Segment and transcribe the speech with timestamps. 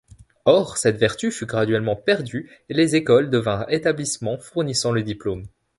[0.45, 5.45] Or, cette vertu fut graduellement perdue et les écoles devinrent établissements fournissant le diplôme.